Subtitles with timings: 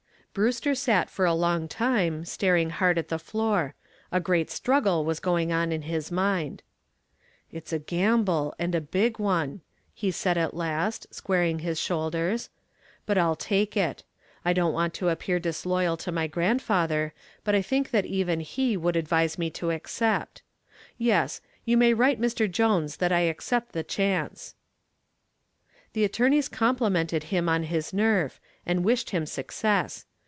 [0.33, 3.75] Brewster sat for a long time, staring hard at the floor.
[4.13, 6.63] A great struggle was going on in his mind.
[7.51, 9.59] "It's a gamble, and a big one,"
[9.93, 12.49] he said at last, squaring his shoulders,
[13.05, 14.05] "but I'll take it.
[14.45, 17.13] I don't want to appear disloyal to my grandfather,
[17.43, 20.43] but I think that even he would advise me to accept.
[20.97, 22.49] Yes, you may write Mr.
[22.49, 24.55] Jones that I accept the chance."
[25.91, 30.05] The attorneys complimented him on his nerve, and wished him success.